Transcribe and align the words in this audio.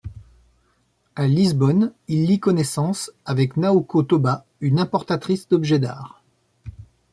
À 1.15 1.27
Lisbonne, 1.27 1.93
il 2.07 2.25
lie 2.25 2.39
connaissance 2.39 3.11
avec 3.23 3.55
Naoko 3.55 4.01
Toba, 4.01 4.45
une 4.59 4.79
importatrice 4.79 5.47
d'objets 5.47 5.77
d'art. 5.77 6.23